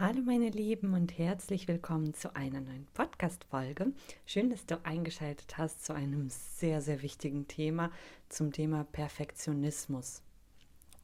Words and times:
Hallo 0.00 0.22
meine 0.22 0.48
Lieben 0.48 0.94
und 0.94 1.18
herzlich 1.18 1.68
willkommen 1.68 2.14
zu 2.14 2.34
einer 2.34 2.62
neuen 2.62 2.86
Podcast-Folge. 2.94 3.92
Schön, 4.24 4.48
dass 4.48 4.64
du 4.64 4.82
eingeschaltet 4.82 5.58
hast 5.58 5.84
zu 5.84 5.92
einem 5.92 6.30
sehr, 6.30 6.80
sehr 6.80 7.02
wichtigen 7.02 7.48
Thema, 7.48 7.90
zum 8.30 8.50
Thema 8.50 8.84
Perfektionismus. 8.92 10.22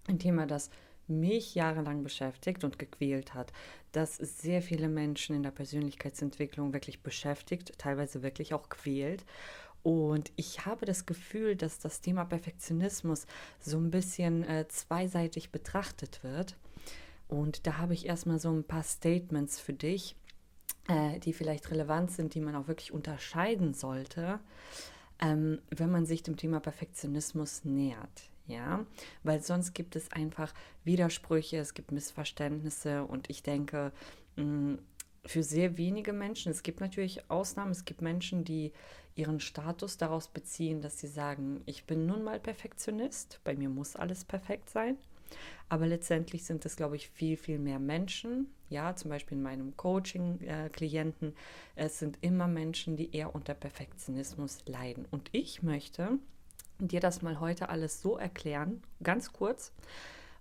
Ein 0.09 0.19
Thema, 0.19 0.47
das 0.47 0.71
mich 1.09 1.55
jahrelang 1.55 2.05
beschäftigt 2.05 2.65
und 2.65 2.79
gequält 2.79 3.35
hat, 3.35 3.53
das 3.93 4.17
sehr 4.17 4.63
viele 4.63 4.89
Menschen 4.89 5.37
in 5.37 5.43
der 5.43 5.51
Persönlichkeitsentwicklung 5.51 6.73
wirklich 6.73 7.03
beschäftigt, 7.03 7.75
teilweise 7.77 8.23
wirklich 8.23 8.55
auch 8.55 8.71
quält. 8.71 9.27
Und 9.83 10.33
ich 10.37 10.65
habe 10.65 10.87
das 10.87 11.05
Gefühl, 11.05 11.55
dass 11.55 11.79
das 11.81 12.01
Thema 12.01 12.25
Perfektionismus 12.25 13.27
so 13.61 13.77
ein 13.77 13.91
bisschen 13.91 14.43
äh, 14.45 14.67
zweiseitig 14.69 15.51
betrachtet 15.51 16.25
wird. 16.25 16.57
Und 17.29 17.67
da 17.67 17.79
habe 17.79 17.95
ich 17.95 18.07
erstmal 18.07 18.39
so 18.39 18.51
ein 18.51 18.65
paar 18.65 18.83
Statements 18.83 19.59
für 19.59 19.73
dich, 19.73 20.17
äh, 20.89 21.19
die 21.21 21.33
vielleicht 21.33 21.71
relevant 21.71 22.11
sind, 22.11 22.35
die 22.35 22.41
man 22.41 22.55
auch 22.55 22.69
wirklich 22.69 22.93
unterscheiden 22.93 23.75
sollte, 23.75 24.41
ähm, 25.21 25.61
wenn 25.71 25.91
man 25.91 26.07
sich 26.07 26.23
dem 26.23 26.37
Thema 26.37 26.61
Perfektionismus 26.61 27.65
nähert. 27.65 28.31
Ja, 28.49 28.87
weil 29.25 29.43
sonst 29.43 29.75
gibt 29.75 29.97
es 29.97 30.13
einfach 30.13 30.55
Widersprüche, 30.85 31.57
es 31.57 31.75
gibt 31.75 31.91
Missverständnisse 31.91 33.05
und 33.05 33.29
ich 33.29 33.43
denke, 33.43 33.91
mh, 34.37 34.45
mm, 34.45 34.79
für 35.25 35.43
sehr 35.43 35.77
wenige 35.77 36.13
Menschen, 36.13 36.53
es 36.53 36.63
gibt 36.63 36.81
natürlich 36.81 37.29
Ausnahmen, 37.29 37.73
es 37.73 37.85
gibt 37.85 38.01
Menschen, 38.01 38.45
die 38.45 38.73
ihren 39.17 39.41
Status 39.41 39.97
daraus 39.97 40.29
beziehen, 40.29 40.81
dass 40.81 41.01
sie 41.01 41.09
sagen, 41.09 41.63
ich 41.67 41.85
bin 41.87 42.07
nun 42.07 42.23
mal 42.23 42.39
Perfektionist, 42.39 43.41
bei 43.43 43.57
mir 43.57 43.69
muss 43.69 43.97
alles 43.97 44.25
perfekt 44.25 44.71
sein. 44.71 44.97
Aber 45.69 45.87
letztendlich 45.87 46.45
sind 46.45 46.65
es, 46.65 46.77
glaube 46.77 46.97
ich, 46.97 47.09
viel, 47.09 47.37
viel 47.37 47.59
mehr 47.59 47.79
Menschen. 47.79 48.49
Ja, 48.69 48.95
zum 48.95 49.11
Beispiel 49.11 49.37
in 49.37 49.43
meinem 49.43 49.77
Coaching-Klienten. 49.77 51.29
Äh, 51.77 51.85
es 51.85 51.99
sind 51.99 52.19
immer 52.21 52.47
Menschen, 52.49 52.97
die 52.97 53.15
eher 53.15 53.35
unter 53.35 53.55
Perfektionismus 53.55 54.59
leiden. 54.67 55.07
Und 55.11 55.29
ich 55.33 55.63
möchte 55.63 56.19
dir 56.79 57.01
das 57.01 57.23
mal 57.23 57.41
heute 57.41 57.69
alles 57.69 58.03
so 58.03 58.17
erklären, 58.17 58.83
ganz 59.03 59.33
kurz 59.33 59.73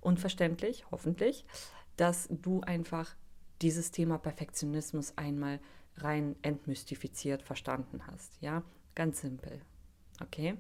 und 0.02 0.20
verständlich, 0.20 0.86
hoffentlich, 0.92 1.46
dass 1.98 2.28
du 2.30 2.62
einfach 2.62 3.16
dieses 3.62 3.92
Thema 3.92 4.18
Perfektionismus 4.18 5.18
einmal 5.18 5.59
rein 5.98 6.36
entmystifiziert 6.42 7.42
verstanden 7.42 8.06
hast. 8.06 8.34
Ja, 8.42 8.64
ganz 8.96 9.22
simpel. 9.22 9.62
Okay? 10.22 10.56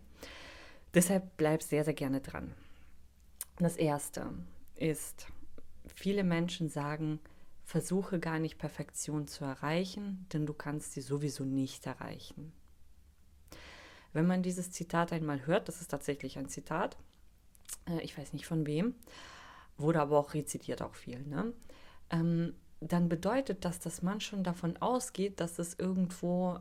Deshalb 0.93 1.35
bleib 1.37 1.61
sehr, 1.61 1.83
sehr 1.83 1.93
gerne 1.93 2.21
dran. 2.21 2.53
Das 3.57 3.77
erste 3.77 4.33
ist, 4.75 5.27
viele 5.93 6.23
Menschen 6.23 6.69
sagen, 6.69 7.19
versuche 7.63 8.19
gar 8.19 8.39
nicht 8.39 8.57
Perfektion 8.57 9.27
zu 9.27 9.45
erreichen, 9.45 10.27
denn 10.33 10.45
du 10.45 10.53
kannst 10.53 10.93
sie 10.93 11.01
sowieso 11.01 11.45
nicht 11.45 11.85
erreichen. 11.85 12.51
Wenn 14.13 14.27
man 14.27 14.43
dieses 14.43 14.71
Zitat 14.71 15.11
einmal 15.13 15.45
hört, 15.45 15.67
das 15.67 15.81
ist 15.81 15.89
tatsächlich 15.89 16.37
ein 16.37 16.47
Zitat, 16.47 16.97
äh, 17.87 18.01
ich 18.01 18.17
weiß 18.17 18.33
nicht 18.33 18.45
von 18.45 18.65
wem, 18.65 18.95
wurde 19.77 20.01
aber 20.01 20.19
auch 20.19 20.33
rezitiert 20.33 20.81
auch 20.81 20.95
viel, 20.95 21.21
ne? 21.25 21.53
Ähm, 22.09 22.53
dann 22.81 23.09
bedeutet 23.09 23.65
das, 23.65 23.79
dass 23.79 24.01
man 24.01 24.21
schon 24.21 24.43
davon 24.43 24.77
ausgeht, 24.77 25.39
dass 25.39 25.59
es 25.59 25.73
irgendwo 25.79 26.59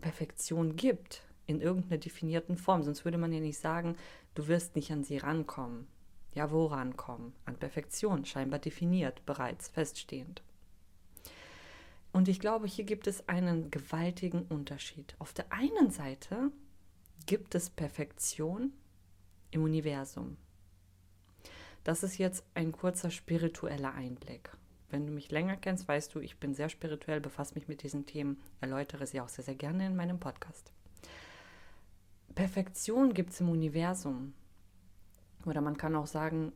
Perfektion 0.00 0.76
gibt, 0.76 1.22
in 1.46 1.60
irgendeiner 1.60 1.98
definierten 1.98 2.56
Form. 2.56 2.82
Sonst 2.82 3.04
würde 3.04 3.18
man 3.18 3.32
ja 3.32 3.40
nicht 3.40 3.58
sagen, 3.58 3.96
du 4.34 4.46
wirst 4.46 4.76
nicht 4.76 4.90
an 4.92 5.04
sie 5.04 5.18
rankommen. 5.18 5.86
Ja, 6.34 6.50
woran 6.50 6.96
kommen? 6.96 7.34
An 7.44 7.56
Perfektion, 7.56 8.24
scheinbar 8.24 8.58
definiert, 8.58 9.24
bereits 9.26 9.68
feststehend. 9.68 10.42
Und 12.12 12.28
ich 12.28 12.40
glaube, 12.40 12.66
hier 12.66 12.84
gibt 12.84 13.06
es 13.06 13.28
einen 13.28 13.70
gewaltigen 13.70 14.42
Unterschied. 14.42 15.14
Auf 15.18 15.32
der 15.32 15.52
einen 15.52 15.90
Seite 15.90 16.50
gibt 17.26 17.54
es 17.54 17.70
Perfektion 17.70 18.72
im 19.50 19.62
Universum. 19.62 20.36
Das 21.84 22.02
ist 22.02 22.18
jetzt 22.18 22.44
ein 22.54 22.72
kurzer 22.72 23.10
spiritueller 23.10 23.94
Einblick. 23.94 24.50
Wenn 24.90 25.06
du 25.06 25.12
mich 25.12 25.30
länger 25.30 25.56
kennst, 25.56 25.86
weißt 25.86 26.14
du, 26.14 26.20
ich 26.20 26.38
bin 26.38 26.54
sehr 26.54 26.68
spirituell, 26.68 27.20
befasse 27.20 27.54
mich 27.54 27.68
mit 27.68 27.82
diesen 27.82 28.06
Themen, 28.06 28.40
erläutere 28.60 29.06
sie 29.06 29.20
auch 29.20 29.28
sehr, 29.28 29.44
sehr 29.44 29.54
gerne 29.54 29.86
in 29.86 29.96
meinem 29.96 30.18
Podcast. 30.18 30.72
Perfektion 32.34 33.14
gibt 33.14 33.30
es 33.30 33.40
im 33.40 33.50
Universum. 33.50 34.32
Oder 35.48 35.60
man 35.60 35.76
kann 35.76 35.96
auch 35.96 36.06
sagen, 36.06 36.52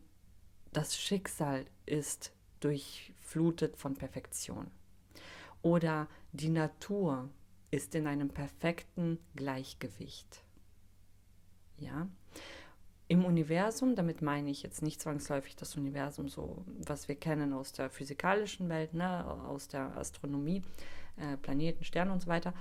das 0.72 0.96
Schicksal 0.96 1.66
ist 1.86 2.32
durchflutet 2.60 3.76
von 3.76 3.94
Perfektion. 3.94 4.70
Oder 5.62 6.08
die 6.32 6.48
Natur 6.48 7.28
ist 7.70 7.94
in 7.94 8.06
einem 8.06 8.28
perfekten 8.28 9.18
Gleichgewicht. 9.34 10.44
Ja? 11.78 12.08
Im 13.08 13.24
Universum, 13.24 13.94
damit 13.94 14.22
meine 14.22 14.50
ich 14.50 14.62
jetzt 14.62 14.82
nicht 14.82 15.00
zwangsläufig 15.00 15.56
das 15.56 15.76
Universum, 15.76 16.28
so 16.28 16.64
was 16.78 17.08
wir 17.08 17.16
kennen 17.16 17.52
aus 17.52 17.72
der 17.72 17.90
physikalischen 17.90 18.68
Welt, 18.68 18.94
ne, 18.94 19.26
aus 19.26 19.68
der 19.68 19.96
Astronomie, 19.96 20.62
äh, 21.16 21.36
Planeten, 21.36 21.84
Sterne 21.84 22.12
und 22.12 22.20
so 22.22 22.28
weiter, 22.28 22.54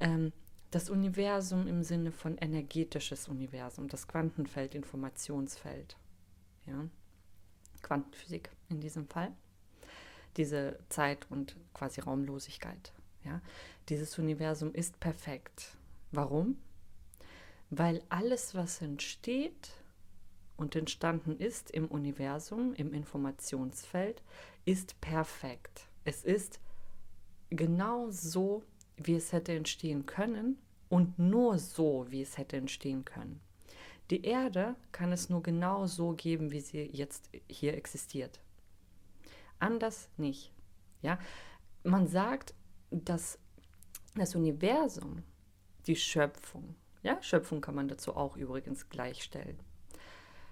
ähm, 0.00 0.32
das 0.76 0.90
Universum 0.90 1.66
im 1.68 1.82
Sinne 1.82 2.12
von 2.12 2.36
energetisches 2.36 3.28
Universum, 3.28 3.88
das 3.88 4.06
Quantenfeld, 4.06 4.74
Informationsfeld. 4.74 5.96
Ja? 6.66 6.86
Quantenphysik 7.80 8.50
in 8.68 8.82
diesem 8.82 9.08
Fall. 9.08 9.32
Diese 10.36 10.78
Zeit 10.90 11.26
und 11.30 11.56
quasi 11.72 12.02
Raumlosigkeit. 12.02 12.92
Ja? 13.24 13.40
Dieses 13.88 14.18
Universum 14.18 14.70
ist 14.74 15.00
perfekt. 15.00 15.78
Warum? 16.12 16.58
Weil 17.70 18.02
alles, 18.10 18.54
was 18.54 18.82
entsteht 18.82 19.70
und 20.58 20.76
entstanden 20.76 21.38
ist 21.38 21.70
im 21.70 21.86
Universum, 21.86 22.74
im 22.74 22.92
Informationsfeld, 22.92 24.22
ist 24.66 25.00
perfekt. 25.00 25.88
Es 26.04 26.22
ist 26.22 26.60
genau 27.48 28.10
so, 28.10 28.62
wie 28.98 29.14
es 29.14 29.32
hätte 29.32 29.54
entstehen 29.54 30.04
können 30.04 30.58
und 30.88 31.18
nur 31.18 31.58
so, 31.58 32.06
wie 32.08 32.22
es 32.22 32.38
hätte 32.38 32.56
entstehen 32.56 33.04
können. 33.04 33.40
Die 34.10 34.22
Erde 34.22 34.76
kann 34.92 35.12
es 35.12 35.28
nur 35.28 35.42
genau 35.42 35.86
so 35.86 36.12
geben, 36.12 36.52
wie 36.52 36.60
sie 36.60 36.84
jetzt 36.92 37.30
hier 37.48 37.74
existiert. 37.74 38.40
Anders 39.58 40.08
nicht. 40.16 40.52
Ja? 41.02 41.18
Man 41.82 42.06
sagt, 42.06 42.54
dass 42.90 43.38
das 44.14 44.34
Universum, 44.34 45.22
die 45.86 45.96
Schöpfung, 45.96 46.76
ja, 47.02 47.20
Schöpfung 47.22 47.60
kann 47.60 47.74
man 47.74 47.88
dazu 47.88 48.16
auch 48.16 48.36
übrigens 48.36 48.88
gleichstellen. 48.88 49.58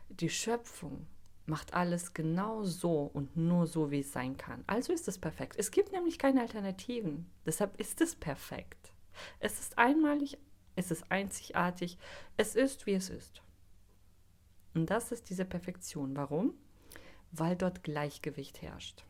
Die 0.09 0.31
Schöpfung 0.31 1.06
macht 1.47 1.75
alles 1.75 2.15
genau 2.15 2.65
so 2.65 3.11
und 3.12 3.37
nur 3.37 3.66
so, 3.66 3.91
wie 3.91 4.01
es 4.01 4.12
sein 4.12 4.37
kann. 4.37 4.65
Also 4.66 4.93
ist 4.93 5.09
es 5.09 5.19
perfekt. 5.19 5.56
Es 5.59 5.71
gibt 5.71 5.93
nämlich 5.93 6.19
keine 6.19 6.41
Alternativen. 6.41 7.31
Deshalb 7.45 7.78
ist 7.78 8.01
es 8.01 8.15
perfekt. 8.15 8.94
Es 9.41 9.61
ist 9.61 9.79
einmalig, 9.79 10.39
es 10.77 10.91
ist 10.91 11.11
einzigartig, 11.11 11.99
es 12.37 12.55
ist, 12.55 12.87
wie 12.87 12.95
es 12.95 13.11
ist. 13.11 13.43
Und 14.75 14.91
das 14.91 15.13
ist 15.13 15.31
diese 15.31 15.45
Perfektion. 15.45 16.17
Warum? 16.17 16.55
Weil 17.33 17.57
dort 17.57 17.83
Gleichgewicht 17.85 18.63
herrscht. 18.63 19.05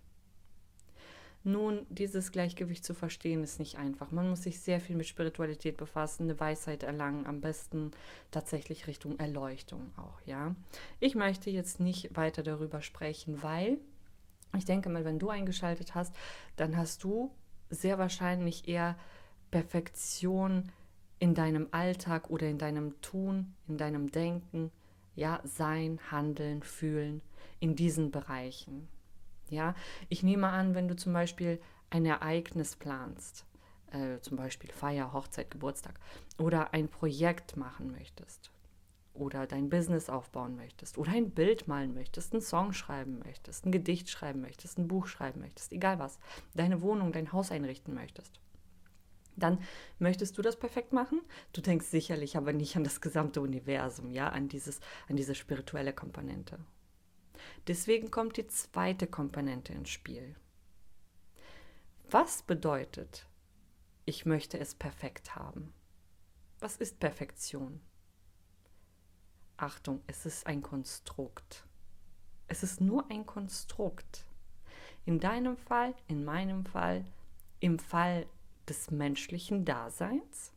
Nun, 1.47 1.85
dieses 1.91 2.33
Gleichgewicht 2.33 2.87
zu 2.87 2.95
verstehen, 2.95 3.43
ist 3.45 3.59
nicht 3.59 3.77
einfach. 3.77 4.11
Man 4.11 4.31
muss 4.31 4.45
sich 4.45 4.61
sehr 4.61 4.81
viel 4.81 4.97
mit 4.97 5.07
Spiritualität 5.07 5.77
befassen, 5.77 6.23
eine 6.23 6.41
Weisheit 6.41 6.83
erlangen, 6.83 7.27
am 7.27 7.43
besten 7.43 7.91
tatsächlich 8.31 8.87
Richtung 8.87 9.19
Erleuchtung 9.19 9.93
auch, 9.99 10.23
ja. 10.25 10.57
Ich 11.01 11.15
möchte 11.15 11.51
jetzt 11.51 11.81
nicht 11.81 12.17
weiter 12.17 12.43
darüber 12.43 12.81
sprechen, 12.81 13.43
weil 13.43 13.79
ich 14.57 14.65
denke 14.65 14.89
mal, 14.89 15.05
wenn 15.05 15.19
du 15.19 15.29
eingeschaltet 15.29 15.95
hast, 15.95 16.15
dann 16.57 16.79
hast 16.79 17.05
du 17.05 17.31
sehr 17.69 17.99
wahrscheinlich 17.99 18.67
eher 18.67 18.97
Perfektion 19.55 20.73
in 21.21 21.33
deinem 21.33 21.69
Alltag 21.71 22.29
oder 22.29 22.49
in 22.49 22.59
deinem 22.59 23.01
Tun, 23.03 23.55
in 23.69 23.79
deinem 23.79 24.11
Denken, 24.11 24.73
ja, 25.15 25.41
Sein, 25.45 26.01
Handeln, 26.11 26.65
Fühlen, 26.65 27.23
in 27.61 27.77
diesen 27.77 28.11
Bereichen. 28.11 28.89
Ja, 29.51 29.77
ich 30.09 30.25
nehme 30.25 30.49
an, 30.49 30.75
wenn 30.75 30.89
du 30.89 30.97
zum 30.97 31.13
Beispiel 31.13 31.61
ein 31.91 32.05
Ereignis 32.05 32.75
planst, 32.75 33.47
äh, 33.93 34.19
zum 34.23 34.37
Beispiel 34.37 34.73
Feier, 34.73 35.13
Hochzeit, 35.13 35.53
Geburtstag, 35.53 36.01
oder 36.37 36.75
ein 36.75 36.89
Projekt 36.89 37.57
machen 37.57 37.93
möchtest, 37.93 38.51
oder 39.13 39.47
dein 39.47 39.69
Business 39.69 40.11
aufbauen 40.11 40.57
möchtest, 40.57 40.99
oder 40.99 41.13
ein 41.13 41.31
Bild 41.31 41.69
malen 41.69 41.95
möchtest, 41.95 42.33
einen 42.33 42.43
Song 42.43 42.73
schreiben 42.73 43.21
möchtest, 43.25 43.65
ein 43.65 43.71
Gedicht 43.71 44.11
schreiben 44.11 44.41
möchtest, 44.41 44.79
ein 44.79 44.89
Buch 44.89 45.07
schreiben 45.07 45.39
möchtest, 45.39 45.73
egal 45.73 46.01
was, 46.01 46.19
deine 46.55 46.83
Wohnung, 46.83 47.13
dein 47.13 47.33
Haus 47.33 47.53
einrichten 47.53 47.95
möchtest 47.95 48.41
dann 49.37 49.59
möchtest 49.99 50.39
du 50.39 50.43
das 50.43 50.57
perfekt 50.57 50.93
machen. 50.93 51.21
Du 51.53 51.61
denkst 51.61 51.87
sicherlich 51.87 52.37
aber 52.37 52.53
nicht 52.53 52.77
an 52.77 52.85
das 52.85 53.01
gesamte 53.01 53.41
Universum, 53.41 54.11
ja, 54.11 54.29
an, 54.29 54.49
dieses, 54.49 54.81
an 55.09 55.17
diese 55.17 55.35
spirituelle 55.35 55.93
Komponente. 55.93 56.59
Deswegen 57.67 58.11
kommt 58.11 58.37
die 58.37 58.47
zweite 58.47 59.07
Komponente 59.07 59.73
ins 59.73 59.91
Spiel. 59.91 60.37
Was 62.11 62.43
bedeutet, 62.43 63.27
ich 64.05 64.27
möchte 64.27 64.59
es 64.59 64.75
perfekt 64.75 65.35
haben? 65.35 65.73
Was 66.61 66.77
ist 66.77 67.01
Perfektion? 67.01 67.81
Achtung, 69.57 70.03
es 70.07 70.27
ist 70.27 70.47
ein 70.47 70.63
Konstrukt. 70.63 71.65
Es 72.47 72.63
ist 72.63 72.81
nur 72.81 73.11
ein 73.11 73.25
Konstrukt. 73.25 74.27
In 75.07 75.21
deinem 75.21 75.57
Fall, 75.57 75.95
in 76.09 76.25
meinem 76.25 76.67
Fall, 76.67 77.05
im 77.61 77.79
Fall 77.79 78.27
des 78.69 78.91
menschlichen 78.91 79.65
Daseins, 79.65 80.53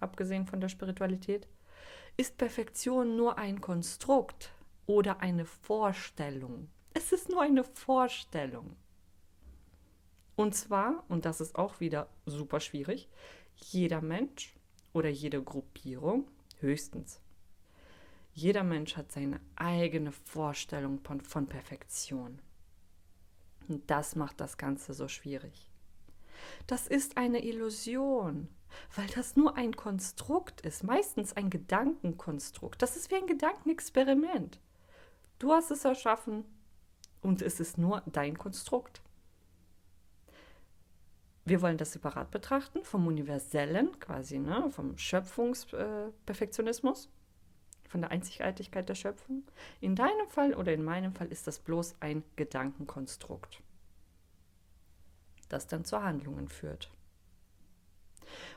abgesehen 0.00 0.46
von 0.46 0.60
der 0.60 0.68
Spiritualität, 0.68 1.48
ist 2.16 2.36
Perfektion 2.36 3.16
nur 3.16 3.38
ein 3.38 3.60
Konstrukt 3.60 4.50
oder 4.86 5.20
eine 5.20 5.44
Vorstellung. 5.44 6.68
Es 6.94 7.12
ist 7.12 7.28
nur 7.28 7.42
eine 7.42 7.64
Vorstellung. 7.64 8.76
Und 10.34 10.54
zwar, 10.54 11.04
und 11.08 11.24
das 11.24 11.40
ist 11.40 11.56
auch 11.56 11.80
wieder 11.80 12.08
super 12.26 12.60
schwierig, 12.60 13.08
jeder 13.56 14.00
Mensch 14.00 14.54
oder 14.92 15.08
jede 15.08 15.42
Gruppierung, 15.42 16.28
höchstens, 16.60 17.20
jeder 18.32 18.62
Mensch 18.62 18.96
hat 18.96 19.10
seine 19.10 19.40
eigene 19.56 20.12
Vorstellung 20.12 21.00
von, 21.00 21.20
von 21.20 21.48
Perfektion. 21.48 22.40
Und 23.66 23.90
das 23.90 24.14
macht 24.14 24.40
das 24.40 24.56
Ganze 24.56 24.94
so 24.94 25.08
schwierig. 25.08 25.67
Das 26.66 26.86
ist 26.86 27.16
eine 27.16 27.42
Illusion, 27.44 28.48
weil 28.94 29.06
das 29.08 29.36
nur 29.36 29.56
ein 29.56 29.74
Konstrukt 29.76 30.60
ist, 30.62 30.84
meistens 30.84 31.32
ein 31.32 31.50
Gedankenkonstrukt. 31.50 32.80
Das 32.82 32.96
ist 32.96 33.10
wie 33.10 33.16
ein 33.16 33.26
Gedankenexperiment. 33.26 34.60
Du 35.38 35.52
hast 35.52 35.70
es 35.70 35.84
erschaffen 35.84 36.44
und 37.20 37.42
es 37.42 37.60
ist 37.60 37.76
nur 37.78 38.02
dein 38.06 38.38
Konstrukt. 38.38 39.02
Wir 41.44 41.60
wollen 41.62 41.78
das 41.78 41.92
separat 41.92 42.30
betrachten 42.30 42.84
vom 42.84 43.06
Universellen, 43.06 43.98
quasi, 44.00 44.38
ne, 44.38 44.70
vom 44.70 44.98
Schöpfungsperfektionismus, 44.98 47.08
von 47.88 48.02
der 48.02 48.10
Einzigartigkeit 48.10 48.86
der 48.88 48.94
Schöpfung. 48.94 49.44
In 49.80 49.96
deinem 49.96 50.28
Fall 50.28 50.54
oder 50.54 50.72
in 50.74 50.84
meinem 50.84 51.14
Fall 51.14 51.28
ist 51.28 51.46
das 51.46 51.58
bloß 51.58 51.96
ein 52.00 52.22
Gedankenkonstrukt 52.36 53.62
das 55.48 55.66
dann 55.66 55.84
zu 55.84 56.02
Handlungen 56.02 56.48
führt. 56.48 56.90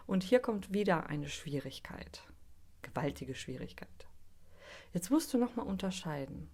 Und 0.08 0.24
hier 0.24 0.40
kommt 0.40 0.74
wieder 0.74 1.08
eine 1.08 1.30
Schwierigkeit, 1.30 2.24
gewaltige 2.82 3.36
Schwierigkeit. 3.36 4.08
Jetzt 4.94 5.10
musst 5.10 5.34
du 5.34 5.38
nochmal 5.38 5.68
unterscheiden. 5.68 6.50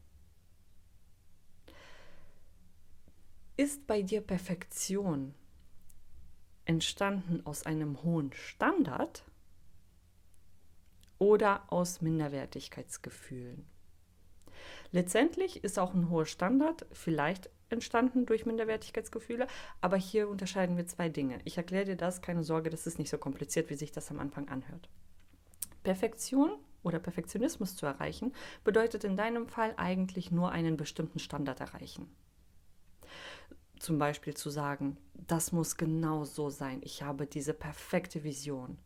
Ist 3.56 3.88
bei 3.88 4.04
dir 4.04 4.22
Perfektion 4.22 5.34
entstanden 6.66 7.44
aus 7.45 7.66
einem 7.66 8.04
hohen 8.04 8.31
Standard 8.34 9.25
oder 11.18 11.72
aus 11.74 12.01
Minderwertigkeitsgefühlen? 12.01 13.66
Letztendlich 14.92 15.63
ist 15.63 15.80
auch 15.80 15.95
ein 15.95 16.10
hoher 16.10 16.28
Standard 16.28 16.86
vielleicht 16.92 17.50
entstanden 17.69 18.25
durch 18.25 18.46
Minderwertigkeitsgefühle. 18.46 19.48
Aber 19.81 19.98
hier 19.98 20.30
unterscheiden 20.30 20.78
wir 20.78 20.88
zwei 20.88 21.10
Dinge. 21.10 21.40
Ich 21.44 21.58
erkläre 21.58 21.86
dir 21.86 21.96
das, 21.96 22.22
keine 22.22 22.44
Sorge, 22.44 22.69
das 22.69 22.88
ist 22.88 23.00
nicht 23.00 23.10
so 23.10 23.18
kompliziert, 23.18 23.69
wie 23.69 23.75
sich 23.75 23.92
das 23.92 24.12
am 24.12 24.19
Anfang 24.19 24.50
anhört. 24.50 24.90
Perfektion 25.84 26.58
oder 26.84 27.00
Perfektionismus 27.00 27.75
zu 27.75 27.86
erreichen, 27.86 28.34
bedeutet 28.64 29.04
in 29.04 29.18
deinem 29.18 29.48
Fall 29.48 29.74
eigentlich 29.78 30.31
nur 30.31 30.52
einen 30.52 30.78
bestimmten 30.78 31.19
Standard 31.19 31.60
erreichen. 31.60 32.10
Zum 33.80 34.00
Beispiel 34.00 34.36
zu 34.36 34.50
sagen, 34.50 34.98
das 35.13 35.52
muss 35.52 35.78
genau 35.78 36.24
so 36.24 36.50
sein, 36.50 36.81
ich 36.84 37.04
habe 37.04 37.28
diese 37.28 37.54
perfekte 37.54 38.24
Vision. 38.24 38.80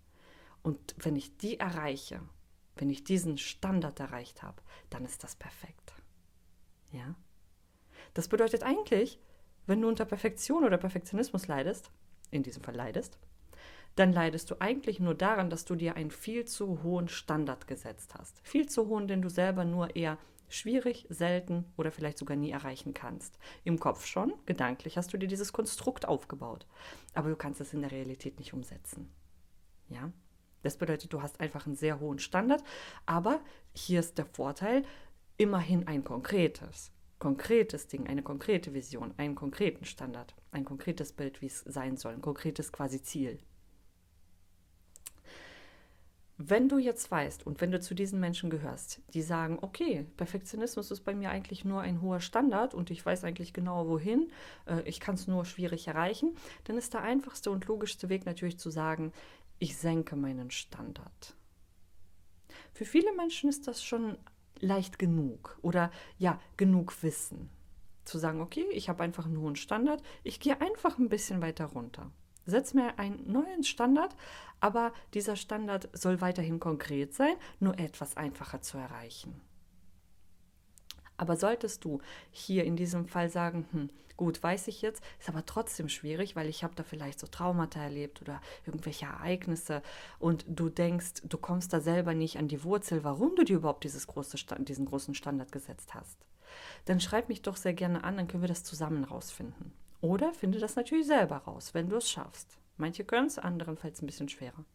Und 0.63 0.95
wenn 0.97 1.15
ich 1.15 1.37
die 1.37 1.59
erreiche, 1.59 2.21
wenn 2.75 2.89
ich 2.89 3.03
diesen 3.03 3.37
Standard 3.37 3.99
erreicht 3.99 4.43
habe, 4.43 4.61
dann 4.89 5.05
ist 5.05 5.23
das 5.23 5.35
perfekt. 5.35 5.93
Ja? 6.91 7.15
Das 8.13 8.27
bedeutet 8.27 8.63
eigentlich, 8.63 9.19
wenn 9.67 9.81
du 9.81 9.87
unter 9.87 10.05
Perfektion 10.05 10.63
oder 10.63 10.77
Perfektionismus 10.77 11.47
leidest, 11.47 11.91
in 12.31 12.43
diesem 12.43 12.63
Fall 12.63 12.75
leidest, 12.75 13.17
dann 13.95 14.13
leidest 14.13 14.49
du 14.49 14.55
eigentlich 14.59 14.99
nur 14.99 15.15
daran, 15.15 15.49
dass 15.49 15.65
du 15.65 15.75
dir 15.75 15.95
einen 15.95 16.11
viel 16.11 16.45
zu 16.45 16.81
hohen 16.83 17.07
Standard 17.07 17.67
gesetzt 17.67 18.15
hast. 18.17 18.39
Viel 18.43 18.67
zu 18.67 18.87
hohen, 18.87 19.07
den 19.07 19.21
du 19.21 19.29
selber 19.29 19.65
nur 19.65 19.95
eher 19.95 20.17
schwierig, 20.47 21.05
selten 21.09 21.65
oder 21.77 21.91
vielleicht 21.91 22.17
sogar 22.17 22.37
nie 22.37 22.51
erreichen 22.51 22.93
kannst. 22.93 23.37
Im 23.63 23.79
Kopf 23.79 24.05
schon, 24.05 24.33
gedanklich 24.45 24.97
hast 24.97 25.13
du 25.13 25.17
dir 25.17 25.27
dieses 25.27 25.53
Konstrukt 25.53 26.07
aufgebaut, 26.07 26.65
aber 27.13 27.29
du 27.29 27.35
kannst 27.35 27.61
es 27.61 27.73
in 27.73 27.81
der 27.81 27.91
Realität 27.91 28.39
nicht 28.39 28.53
umsetzen. 28.53 29.09
Ja? 29.89 30.11
Das 30.61 30.77
bedeutet, 30.77 31.11
du 31.11 31.21
hast 31.21 31.39
einfach 31.39 31.65
einen 31.65 31.75
sehr 31.75 31.99
hohen 31.99 32.19
Standard, 32.19 32.63
aber 33.05 33.41
hier 33.73 33.99
ist 33.99 34.17
der 34.17 34.25
Vorteil, 34.25 34.83
immerhin 35.37 35.87
ein 35.87 36.03
konkretes 36.03 36.91
konkretes 37.21 37.85
Ding, 37.85 38.07
eine 38.07 38.23
konkrete 38.23 38.73
Vision, 38.73 39.13
einen 39.17 39.35
konkreten 39.35 39.85
Standard, 39.85 40.33
ein 40.51 40.65
konkretes 40.65 41.13
Bild, 41.13 41.39
wie 41.43 41.45
es 41.45 41.59
sein 41.59 41.95
soll, 41.95 42.13
ein 42.13 42.21
konkretes 42.21 42.71
quasi 42.71 43.03
Ziel. 43.03 43.37
Wenn 46.39 46.67
du 46.67 46.79
jetzt 46.79 47.11
weißt 47.11 47.45
und 47.45 47.61
wenn 47.61 47.69
du 47.69 47.79
zu 47.79 47.93
diesen 47.93 48.19
Menschen 48.19 48.49
gehörst, 48.49 49.01
die 49.13 49.21
sagen, 49.21 49.59
okay, 49.61 50.07
Perfektionismus 50.17 50.89
ist 50.89 51.01
bei 51.01 51.13
mir 51.13 51.29
eigentlich 51.29 51.63
nur 51.63 51.81
ein 51.81 52.01
hoher 52.01 52.21
Standard 52.21 52.73
und 52.73 52.89
ich 52.89 53.05
weiß 53.05 53.23
eigentlich 53.23 53.53
genau 53.53 53.87
wohin, 53.87 54.31
äh, 54.65 54.81
ich 54.85 54.99
kann 54.99 55.13
es 55.13 55.27
nur 55.27 55.45
schwierig 55.45 55.87
erreichen, 55.87 56.35
dann 56.63 56.75
ist 56.75 56.95
der 56.95 57.03
einfachste 57.03 57.51
und 57.51 57.67
logischste 57.67 58.09
Weg 58.09 58.25
natürlich 58.25 58.57
zu 58.57 58.71
sagen, 58.71 59.13
ich 59.59 59.77
senke 59.77 60.15
meinen 60.15 60.49
Standard. 60.49 61.35
Für 62.73 62.85
viele 62.85 63.13
Menschen 63.13 63.47
ist 63.47 63.67
das 63.67 63.83
schon 63.83 64.17
leicht 64.61 64.99
genug 64.99 65.57
oder 65.61 65.91
ja, 66.17 66.39
genug 66.57 67.03
Wissen. 67.03 67.49
Zu 68.05 68.17
sagen, 68.17 68.41
okay, 68.41 68.65
ich 68.71 68.89
habe 68.89 69.03
einfach 69.03 69.25
einen 69.25 69.39
hohen 69.39 69.55
Standard, 69.55 70.01
ich 70.23 70.39
gehe 70.39 70.59
einfach 70.59 70.97
ein 70.97 71.09
bisschen 71.09 71.41
weiter 71.41 71.65
runter. 71.65 72.11
Setz 72.45 72.73
mir 72.73 72.97
einen 72.97 73.31
neuen 73.31 73.63
Standard, 73.63 74.15
aber 74.59 74.93
dieser 75.13 75.35
Standard 75.35 75.89
soll 75.93 76.21
weiterhin 76.21 76.59
konkret 76.59 77.13
sein, 77.13 77.35
nur 77.59 77.77
etwas 77.77 78.17
einfacher 78.17 78.61
zu 78.61 78.77
erreichen. 78.77 79.39
Aber 81.21 81.37
solltest 81.37 81.85
du 81.85 82.01
hier 82.31 82.63
in 82.63 82.75
diesem 82.75 83.05
Fall 83.05 83.29
sagen, 83.29 83.67
hm, 83.71 83.89
gut, 84.17 84.41
weiß 84.41 84.67
ich 84.69 84.81
jetzt, 84.81 85.03
ist 85.19 85.29
aber 85.29 85.45
trotzdem 85.45 85.87
schwierig, 85.87 86.35
weil 86.35 86.49
ich 86.49 86.63
habe 86.63 86.73
da 86.73 86.81
vielleicht 86.81 87.19
so 87.19 87.27
Traumata 87.27 87.79
erlebt 87.79 88.23
oder 88.23 88.41
irgendwelche 88.65 89.05
Ereignisse 89.05 89.83
und 90.17 90.45
du 90.47 90.69
denkst, 90.69 91.21
du 91.23 91.37
kommst 91.37 91.73
da 91.73 91.79
selber 91.79 92.15
nicht 92.15 92.39
an 92.39 92.47
die 92.47 92.63
Wurzel, 92.63 93.03
warum 93.03 93.35
du 93.35 93.43
dir 93.43 93.57
überhaupt 93.57 93.83
dieses 93.83 94.07
große, 94.07 94.35
diesen 94.61 94.87
großen 94.87 95.13
Standard 95.13 95.51
gesetzt 95.51 95.93
hast. 95.93 96.17
Dann 96.85 96.99
schreib 96.99 97.29
mich 97.29 97.43
doch 97.43 97.55
sehr 97.55 97.75
gerne 97.75 98.03
an, 98.03 98.17
dann 98.17 98.27
können 98.27 98.41
wir 98.41 98.49
das 98.49 98.63
zusammen 98.63 99.03
rausfinden. 99.03 99.73
Oder 100.01 100.33
finde 100.33 100.57
das 100.57 100.75
natürlich 100.75 101.05
selber 101.05 101.37
raus, 101.37 101.75
wenn 101.75 101.87
du 101.87 101.97
es 101.97 102.09
schaffst. 102.09 102.57
Manche 102.77 103.03
können 103.03 103.27
es, 103.27 103.37
anderen 103.37 103.77
fällt 103.77 103.93
es 103.93 104.01
ein 104.01 104.07
bisschen 104.07 104.27
schwerer. 104.27 104.65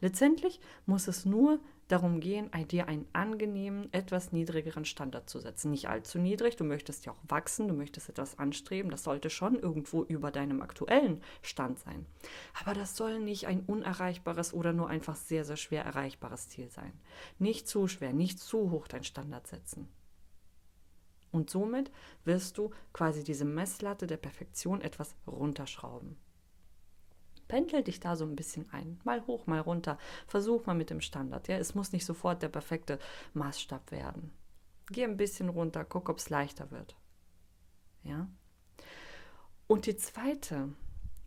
Letztendlich 0.00 0.60
muss 0.86 1.08
es 1.08 1.24
nur 1.24 1.60
darum 1.88 2.20
gehen, 2.20 2.50
dir 2.70 2.88
einen 2.88 3.06
angenehmen, 3.12 3.92
etwas 3.92 4.32
niedrigeren 4.32 4.84
Standard 4.84 5.28
zu 5.28 5.38
setzen. 5.38 5.70
Nicht 5.70 5.88
allzu 5.88 6.18
niedrig, 6.18 6.56
du 6.56 6.64
möchtest 6.64 7.04
ja 7.04 7.12
auch 7.12 7.20
wachsen, 7.28 7.68
du 7.68 7.74
möchtest 7.74 8.08
etwas 8.08 8.38
anstreben, 8.38 8.90
das 8.90 9.04
sollte 9.04 9.30
schon 9.30 9.58
irgendwo 9.58 10.02
über 10.02 10.30
deinem 10.30 10.62
aktuellen 10.62 11.22
Stand 11.42 11.78
sein. 11.78 12.06
Aber 12.60 12.74
das 12.74 12.96
soll 12.96 13.20
nicht 13.20 13.46
ein 13.46 13.60
unerreichbares 13.66 14.54
oder 14.54 14.72
nur 14.72 14.88
einfach 14.88 15.16
sehr, 15.16 15.44
sehr 15.44 15.56
schwer 15.56 15.84
erreichbares 15.84 16.48
Ziel 16.48 16.70
sein. 16.70 16.92
Nicht 17.38 17.68
zu 17.68 17.86
schwer, 17.88 18.12
nicht 18.12 18.40
zu 18.40 18.70
hoch 18.70 18.88
dein 18.88 19.04
Standard 19.04 19.46
setzen. 19.46 19.88
Und 21.32 21.50
somit 21.50 21.90
wirst 22.24 22.58
du 22.58 22.70
quasi 22.92 23.24
diese 23.24 23.44
Messlatte 23.44 24.06
der 24.06 24.18
Perfektion 24.18 24.80
etwas 24.80 25.16
runterschrauben. 25.26 26.16
Pendel 27.48 27.82
dich 27.82 28.00
da 28.00 28.16
so 28.16 28.24
ein 28.24 28.36
bisschen 28.36 28.68
ein. 28.72 29.00
Mal 29.04 29.26
hoch, 29.26 29.46
mal 29.46 29.60
runter. 29.60 29.98
Versuch 30.26 30.66
mal 30.66 30.74
mit 30.74 30.90
dem 30.90 31.00
Standard. 31.00 31.48
Ja, 31.48 31.56
es 31.56 31.74
muss 31.74 31.92
nicht 31.92 32.04
sofort 32.04 32.42
der 32.42 32.48
perfekte 32.48 32.98
Maßstab 33.34 33.90
werden. 33.90 34.32
Geh 34.90 35.04
ein 35.04 35.16
bisschen 35.16 35.48
runter, 35.48 35.84
guck, 35.84 36.08
ob 36.08 36.18
es 36.18 36.30
leichter 36.30 36.70
wird. 36.70 36.96
Ja. 38.02 38.28
Und 39.66 39.86
die 39.86 39.96
zweite, 39.96 40.68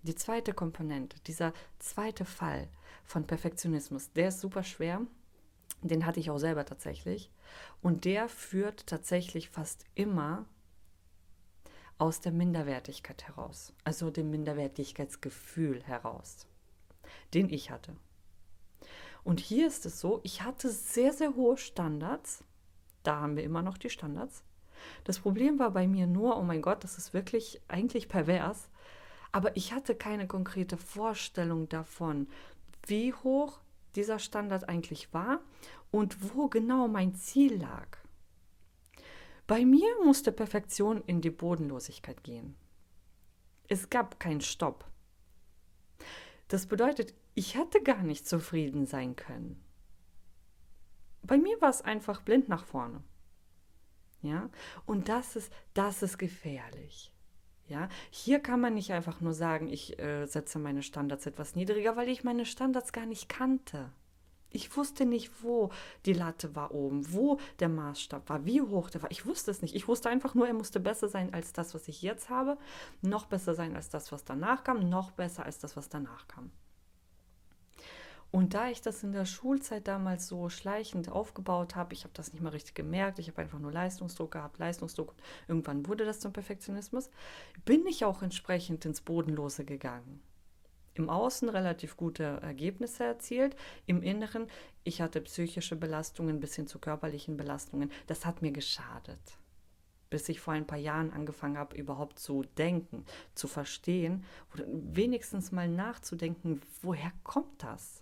die 0.03 0.15
zweite 0.15 0.53
Komponente, 0.53 1.19
dieser 1.21 1.53
zweite 1.79 2.23
Fall 2.23 2.69
von 3.03 3.25
Perfektionismus, 3.25 4.11
der 4.13 4.29
ist 4.29 4.41
super 4.41 4.63
schwer. 4.63 5.01
Den 5.81 6.05
hatte 6.05 6.19
ich 6.19 6.29
auch 6.29 6.37
selber 6.37 6.65
tatsächlich. 6.65 7.31
Und 7.81 8.05
der 8.05 8.29
führt 8.29 8.87
tatsächlich 8.87 9.49
fast 9.49 9.85
immer 9.95 10.45
aus 11.97 12.21
der 12.21 12.31
Minderwertigkeit 12.31 13.27
heraus, 13.27 13.73
also 13.83 14.11
dem 14.11 14.29
Minderwertigkeitsgefühl 14.29 15.83
heraus, 15.83 16.47
den 17.33 17.49
ich 17.49 17.71
hatte. 17.71 17.95
Und 19.23 19.39
hier 19.39 19.67
ist 19.67 19.85
es 19.85 19.99
so, 19.99 20.21
ich 20.23 20.43
hatte 20.43 20.69
sehr, 20.69 21.11
sehr 21.11 21.35
hohe 21.35 21.57
Standards. 21.57 22.43
Da 23.03 23.19
haben 23.19 23.35
wir 23.35 23.43
immer 23.43 23.61
noch 23.61 23.77
die 23.77 23.89
Standards. 23.89 24.43
Das 25.03 25.19
Problem 25.19 25.59
war 25.59 25.71
bei 25.71 25.87
mir 25.87 26.07
nur, 26.07 26.37
oh 26.37 26.43
mein 26.43 26.61
Gott, 26.61 26.83
das 26.83 26.97
ist 26.97 27.13
wirklich 27.13 27.61
eigentlich 27.67 28.07
pervers. 28.07 28.69
Aber 29.31 29.57
ich 29.57 29.73
hatte 29.73 29.95
keine 29.95 30.27
konkrete 30.27 30.77
Vorstellung 30.77 31.67
davon, 31.67 32.27
wie 32.85 33.13
hoch 33.13 33.59
dieser 33.95 34.19
Standard 34.19 34.69
eigentlich 34.69 35.13
war 35.13 35.41
und 35.91 36.33
wo 36.33 36.47
genau 36.47 36.87
mein 36.87 37.15
Ziel 37.15 37.59
lag. 37.59 37.97
Bei 39.47 39.65
mir 39.65 39.87
musste 40.03 40.33
Perfektion 40.33 41.01
in 41.07 41.21
die 41.21 41.29
Bodenlosigkeit 41.29 42.23
gehen. 42.23 42.55
Es 43.69 43.89
gab 43.89 44.19
keinen 44.19 44.41
Stopp. 44.41 44.85
Das 46.49 46.65
bedeutet, 46.65 47.13
ich 47.33 47.55
hätte 47.55 47.81
gar 47.81 48.03
nicht 48.03 48.27
zufrieden 48.27 48.85
sein 48.85 49.15
können. 49.15 49.63
Bei 51.23 51.37
mir 51.37 51.59
war 51.61 51.69
es 51.69 51.81
einfach 51.81 52.21
blind 52.21 52.49
nach 52.49 52.65
vorne. 52.65 53.03
Ja? 54.21 54.49
Und 54.85 55.09
das 55.09 55.35
ist, 55.35 55.51
das 55.73 56.03
ist 56.03 56.17
gefährlich. 56.17 57.11
Ja, 57.67 57.89
hier 58.09 58.39
kann 58.39 58.61
man 58.61 58.75
nicht 58.75 58.93
einfach 58.93 59.19
nur 59.19 59.33
sagen, 59.33 59.67
ich 59.67 59.99
äh, 59.99 60.25
setze 60.25 60.57
meine 60.57 60.83
Standards 60.83 61.25
etwas 61.25 61.53
niedriger, 61.55 61.97
weil 61.97 62.07
ich 62.07 62.23
meine 62.23 62.45
Standards 62.45 62.93
gar 62.93 63.05
nicht 63.05 63.27
kannte. 63.27 63.91
Ich 64.49 64.75
wusste 64.77 65.05
nicht, 65.05 65.43
wo 65.43 65.71
die 66.05 66.13
Latte 66.13 66.55
war 66.55 66.73
oben, 66.73 67.13
wo 67.13 67.39
der 67.59 67.69
Maßstab 67.69 68.29
war, 68.29 68.45
wie 68.45 68.61
hoch 68.61 68.89
der 68.89 69.03
war. 69.03 69.11
Ich 69.11 69.25
wusste 69.25 69.51
es 69.51 69.61
nicht. 69.61 69.75
Ich 69.75 69.87
wusste 69.87 70.09
einfach 70.09 70.35
nur, 70.35 70.47
er 70.47 70.53
musste 70.53 70.79
besser 70.79 71.09
sein 71.09 71.33
als 71.33 71.53
das, 71.53 71.73
was 71.73 71.87
ich 71.87 72.01
jetzt 72.01 72.29
habe, 72.29 72.57
noch 73.01 73.25
besser 73.25 73.55
sein 73.55 73.75
als 73.75 73.89
das, 73.89 74.11
was 74.11 74.23
danach 74.23 74.63
kam, 74.63 74.89
noch 74.89 75.11
besser 75.11 75.45
als 75.45 75.59
das, 75.59 75.75
was 75.75 75.89
danach 75.89 76.27
kam. 76.27 76.51
Und 78.29 78.53
da 78.53 78.69
ich 78.69 78.81
das 78.81 79.03
in 79.03 79.13
der 79.13 79.25
Schulzeit 79.25 79.87
damals 79.87 80.27
so 80.27 80.49
schleichend 80.49 81.09
aufgebaut 81.09 81.75
habe, 81.75 81.93
ich 81.93 82.03
habe 82.03 82.13
das 82.13 82.33
nicht 82.33 82.41
mal 82.41 82.49
richtig 82.49 82.75
gemerkt, 82.75 83.19
ich 83.19 83.29
habe 83.29 83.41
einfach 83.41 83.59
nur 83.59 83.71
Leistungsdruck 83.71 84.31
gehabt, 84.31 84.59
Leistungsdruck. 84.59 85.15
Irgendwann 85.47 85.87
wurde 85.87 86.05
das 86.05 86.19
zum 86.19 86.33
Perfektionismus, 86.33 87.09
bin 87.63 87.85
ich 87.87 88.03
auch 88.03 88.21
entsprechend 88.21 88.85
ins 88.85 89.01
Bodenlose 89.01 89.63
gegangen. 89.63 90.21
Im 90.97 91.11
Außen 91.11 91.47
relativ 91.49 91.95
gute 91.95 92.23
Ergebnisse 92.23 93.03
erzielt, 93.03 93.55
im 93.85 94.01
Inneren, 94.01 94.47
ich 94.83 94.99
hatte 94.99 95.21
psychische 95.21 95.75
Belastungen 95.75 96.39
bis 96.39 96.55
hin 96.55 96.65
zu 96.65 96.79
körperlichen 96.79 97.37
Belastungen. 97.37 97.91
Das 98.07 98.25
hat 98.25 98.41
mir 98.41 98.51
geschadet. 98.51 99.19
Bis 100.09 100.27
ich 100.27 100.39
vor 100.39 100.55
ein 100.55 100.65
paar 100.65 100.79
Jahren 100.79 101.13
angefangen 101.13 101.59
habe, 101.59 101.77
überhaupt 101.77 102.17
zu 102.17 102.43
denken, 102.57 103.05
zu 103.35 103.47
verstehen 103.47 104.25
oder 104.55 104.65
wenigstens 104.67 105.51
mal 105.51 105.69
nachzudenken, 105.69 106.61
woher 106.81 107.11
kommt 107.23 107.61
das? 107.61 108.01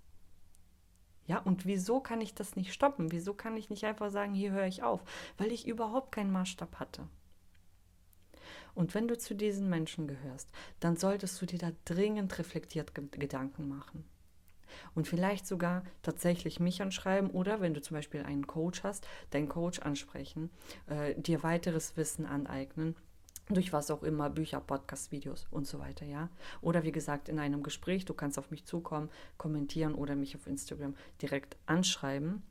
Ja, 1.27 1.39
und 1.39 1.65
wieso 1.65 1.99
kann 1.99 2.21
ich 2.21 2.33
das 2.33 2.55
nicht 2.55 2.71
stoppen? 2.71 3.11
Wieso 3.11 3.33
kann 3.33 3.57
ich 3.57 3.69
nicht 3.69 3.83
einfach 3.83 4.09
sagen, 4.09 4.33
hier 4.33 4.51
höre 4.51 4.67
ich 4.67 4.83
auf? 4.83 5.03
Weil 5.37 5.51
ich 5.51 5.67
überhaupt 5.67 6.13
keinen 6.13 6.31
Maßstab 6.31 6.79
hatte. 6.79 7.09
Und 8.75 8.93
wenn 8.93 9.07
du 9.07 9.17
zu 9.17 9.33
diesen 9.33 9.69
Menschen 9.69 10.07
gehörst, 10.07 10.49
dann 10.79 10.97
solltest 10.97 11.41
du 11.41 11.45
dir 11.45 11.59
da 11.59 11.71
dringend 11.85 12.37
reflektiert 12.37 12.93
Gedanken 12.93 13.67
machen. 13.67 14.03
Und 14.93 15.07
vielleicht 15.07 15.47
sogar 15.47 15.83
tatsächlich 16.01 16.59
mich 16.59 16.81
anschreiben 16.81 17.29
oder 17.29 17.61
wenn 17.61 17.73
du 17.73 17.81
zum 17.81 17.95
Beispiel 17.95 18.23
einen 18.23 18.45
Coach 18.45 18.83
hast, 18.83 19.07
deinen 19.29 19.47
Coach 19.47 19.79
ansprechen, 19.79 20.49
äh, 20.87 21.15
dir 21.15 21.43
weiteres 21.43 21.95
Wissen 21.95 22.25
aneignen 22.25 22.95
durch 23.49 23.71
was 23.73 23.91
auch 23.91 24.03
immer, 24.03 24.29
Bücher, 24.29 24.59
Podcasts, 24.59 25.11
Videos 25.11 25.47
und 25.51 25.67
so 25.67 25.79
weiter, 25.79 26.05
ja. 26.05 26.29
Oder 26.61 26.83
wie 26.83 26.91
gesagt, 26.91 27.29
in 27.29 27.39
einem 27.39 27.61
Gespräch, 27.61 28.05
du 28.05 28.13
kannst 28.13 28.39
auf 28.39 28.49
mich 28.49 28.65
zukommen, 28.65 29.09
kommentieren 29.37 29.93
oder 29.93 30.15
mich 30.15 30.35
auf 30.35 30.47
Instagram 30.47 30.95
direkt 31.21 31.55
anschreiben, 31.67 32.41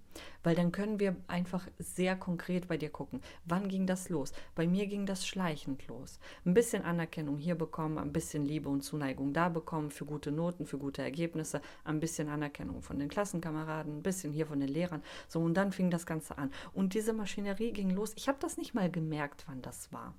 weil 0.42 0.54
dann 0.54 0.72
können 0.72 1.00
wir 1.00 1.16
einfach 1.26 1.66
sehr 1.78 2.16
konkret 2.16 2.68
bei 2.68 2.76
dir 2.76 2.90
gucken. 2.90 3.20
Wann 3.44 3.68
ging 3.68 3.86
das 3.86 4.08
los? 4.08 4.32
Bei 4.54 4.66
mir 4.66 4.86
ging 4.86 5.06
das 5.06 5.26
schleichend 5.26 5.86
los. 5.88 6.18
Ein 6.44 6.54
bisschen 6.54 6.84
Anerkennung 6.84 7.38
hier 7.38 7.54
bekommen, 7.54 7.98
ein 7.98 8.12
bisschen 8.12 8.44
Liebe 8.44 8.68
und 8.68 8.82
Zuneigung 8.82 9.32
da 9.32 9.48
bekommen 9.48 9.90
für 9.90 10.04
gute 10.04 10.32
Noten, 10.32 10.66
für 10.66 10.78
gute 10.78 11.02
Ergebnisse, 11.02 11.60
ein 11.84 12.00
bisschen 12.00 12.28
Anerkennung 12.28 12.82
von 12.82 12.98
den 12.98 13.08
Klassenkameraden, 13.08 13.98
ein 13.98 14.02
bisschen 14.02 14.32
hier 14.32 14.46
von 14.46 14.60
den 14.60 14.68
Lehrern. 14.68 15.02
So, 15.28 15.40
und 15.40 15.54
dann 15.54 15.72
fing 15.72 15.90
das 15.90 16.06
Ganze 16.06 16.38
an. 16.38 16.52
Und 16.72 16.94
diese 16.94 17.12
Maschinerie 17.12 17.72
ging 17.72 17.90
los. 17.90 18.12
Ich 18.16 18.28
habe 18.28 18.38
das 18.40 18.56
nicht 18.56 18.74
mal 18.74 18.90
gemerkt, 18.90 19.44
wann 19.48 19.62
das 19.62 19.92
war. 19.92 20.14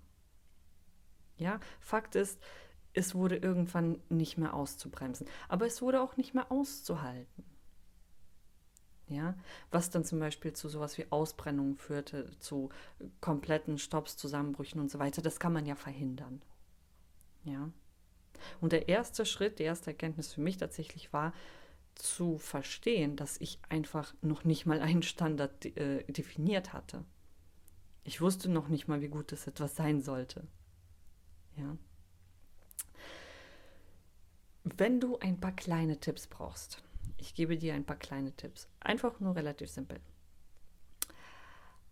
Ja, 1.37 1.59
Fakt 1.79 2.15
ist, 2.15 2.39
es 2.93 3.13
wurde 3.13 3.35
irgendwann 3.35 3.99
nicht 4.09 4.37
mehr 4.37 4.53
auszubremsen, 4.53 5.27
aber 5.49 5.65
es 5.65 5.81
wurde 5.81 6.01
auch 6.01 6.15
nicht 6.17 6.33
mehr 6.33 6.51
auszuhalten. 6.51 7.43
Ja, 9.07 9.35
was 9.69 9.91
dann 9.91 10.03
zum 10.03 10.19
Beispiel 10.19 10.53
zu 10.53 10.67
sowas 10.67 10.97
wie 10.97 11.05
Ausbrennungen 11.11 11.77
führte, 11.77 12.31
zu 12.39 12.69
kompletten 13.21 13.77
Stopps, 13.77 14.17
Zusammenbrüchen 14.17 14.81
und 14.81 14.89
so 14.89 14.97
weiter, 14.97 15.21
das 15.21 15.39
kann 15.39 15.53
man 15.53 15.67
ja 15.67 15.75
verhindern. 15.75 16.41
Ja. 17.43 17.69
Und 18.61 18.73
der 18.73 18.89
erste 18.89 19.25
Schritt, 19.25 19.59
die 19.59 19.63
erste 19.63 19.91
Erkenntnis 19.91 20.33
für 20.33 20.41
mich 20.41 20.57
tatsächlich 20.57 21.13
war, 21.13 21.33
zu 21.93 22.37
verstehen, 22.37 23.15
dass 23.15 23.39
ich 23.39 23.59
einfach 23.69 24.13
noch 24.21 24.43
nicht 24.43 24.65
mal 24.65 24.81
einen 24.81 25.03
Standard 25.03 25.65
äh, 25.65 26.03
definiert 26.11 26.73
hatte. 26.73 27.05
Ich 28.03 28.21
wusste 28.21 28.49
noch 28.49 28.67
nicht 28.67 28.87
mal, 28.87 29.01
wie 29.01 29.07
gut 29.07 29.31
es 29.31 29.47
etwas 29.47 29.75
sein 29.75 30.01
sollte. 30.01 30.47
Ja. 31.57 31.77
Wenn 34.63 34.99
du 34.99 35.17
ein 35.19 35.39
paar 35.39 35.53
kleine 35.53 35.99
Tipps 35.99 36.27
brauchst, 36.27 36.83
ich 37.17 37.33
gebe 37.33 37.57
dir 37.57 37.73
ein 37.73 37.85
paar 37.85 37.97
kleine 37.97 38.31
Tipps, 38.31 38.67
einfach 38.79 39.19
nur 39.19 39.35
relativ 39.35 39.69
simpel. 39.69 39.99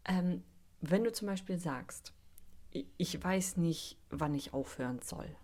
Ähm, 0.06 0.44
wenn 0.82 1.04
du 1.04 1.12
zum 1.12 1.28
Beispiel 1.28 1.58
sagst, 1.58 2.14
ich 2.98 3.24
weiß 3.24 3.58
nicht, 3.58 3.98
wann 4.10 4.34
ich 4.34 4.54
aufhören 4.54 5.00
soll, 5.02 5.36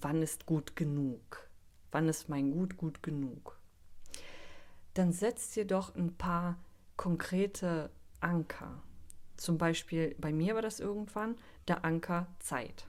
wann 0.00 0.22
ist 0.22 0.46
gut 0.46 0.76
genug, 0.76 1.48
wann 1.90 2.08
ist 2.08 2.28
mein 2.28 2.52
Gut 2.52 2.76
gut 2.76 3.02
genug, 3.02 3.58
dann 4.94 5.12
setz 5.12 5.50
dir 5.52 5.64
doch 5.64 5.94
ein 5.94 6.16
paar 6.16 6.58
konkrete 6.96 7.90
Anker. 8.20 8.82
Zum 9.36 9.56
Beispiel 9.56 10.14
bei 10.18 10.32
mir 10.32 10.54
war 10.54 10.62
das 10.62 10.80
irgendwann 10.80 11.36
der 11.68 11.84
Anker 11.84 12.26
Zeit. 12.40 12.86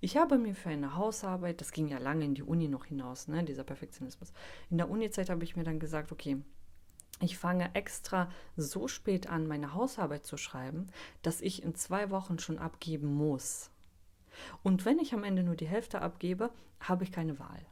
Ich 0.00 0.16
habe 0.16 0.38
mir 0.38 0.54
für 0.54 0.68
eine 0.68 0.96
Hausarbeit, 0.96 1.60
das 1.60 1.72
ging 1.72 1.88
ja 1.88 1.98
lange 1.98 2.24
in 2.24 2.34
die 2.34 2.42
Uni 2.42 2.68
noch 2.68 2.84
hinaus, 2.84 3.28
ne, 3.28 3.44
dieser 3.44 3.64
Perfektionismus. 3.64 4.32
In 4.70 4.78
der 4.78 4.90
Uni-Zeit 4.90 5.30
habe 5.30 5.44
ich 5.44 5.56
mir 5.56 5.64
dann 5.64 5.78
gesagt, 5.78 6.12
okay, 6.12 6.38
ich 7.20 7.38
fange 7.38 7.74
extra 7.74 8.30
so 8.56 8.88
spät 8.88 9.28
an, 9.28 9.46
meine 9.46 9.72
Hausarbeit 9.72 10.26
zu 10.26 10.36
schreiben, 10.36 10.88
dass 11.22 11.40
ich 11.40 11.62
in 11.62 11.74
zwei 11.74 12.10
Wochen 12.10 12.38
schon 12.38 12.58
abgeben 12.58 13.14
muss. 13.14 13.70
Und 14.62 14.84
wenn 14.84 14.98
ich 14.98 15.14
am 15.14 15.24
Ende 15.24 15.42
nur 15.42 15.56
die 15.56 15.66
Hälfte 15.66 16.02
abgebe, 16.02 16.50
habe 16.80 17.04
ich 17.04 17.12
keine 17.12 17.38
Wahl. 17.38 17.64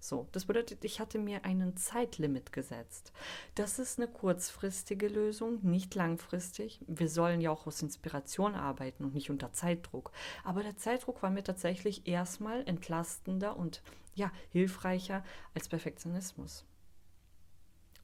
So, 0.00 0.28
das 0.30 0.44
bedeutet, 0.44 0.84
ich 0.84 1.00
hatte 1.00 1.18
mir 1.18 1.44
einen 1.44 1.76
Zeitlimit 1.76 2.52
gesetzt. 2.52 3.12
Das 3.56 3.78
ist 3.78 3.98
eine 3.98 4.06
kurzfristige 4.06 5.08
Lösung, 5.08 5.58
nicht 5.62 5.94
langfristig. 5.94 6.80
Wir 6.86 7.08
sollen 7.08 7.40
ja 7.40 7.50
auch 7.50 7.66
aus 7.66 7.82
Inspiration 7.82 8.54
arbeiten 8.54 9.04
und 9.04 9.14
nicht 9.14 9.30
unter 9.30 9.52
Zeitdruck. 9.52 10.12
Aber 10.44 10.62
der 10.62 10.76
Zeitdruck 10.76 11.22
war 11.22 11.30
mir 11.30 11.42
tatsächlich 11.42 12.06
erstmal 12.06 12.66
entlastender 12.68 13.56
und 13.56 13.82
ja, 14.14 14.30
hilfreicher 14.50 15.24
als 15.54 15.68
Perfektionismus. 15.68 16.64